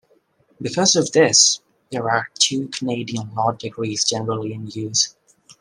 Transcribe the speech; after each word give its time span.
Because 0.59 0.95
of 0.95 1.11
this, 1.11 1.61
there 1.91 2.09
are 2.09 2.27
two 2.39 2.69
Canadian 2.69 3.35
law 3.35 3.51
degrees 3.51 4.03
generally 4.03 4.51
in 4.51 4.65
use. 4.65 5.15